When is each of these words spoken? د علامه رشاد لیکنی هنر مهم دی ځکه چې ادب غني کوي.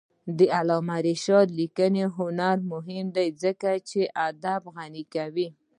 د 0.37 0.39
علامه 0.57 0.97
رشاد 1.07 1.47
لیکنی 1.59 2.03
هنر 2.17 2.57
مهم 2.71 3.05
دی 3.15 3.27
ځکه 3.43 3.69
چې 3.89 3.99
ادب 4.27 4.61
غني 4.75 5.03
کوي. 5.13 5.47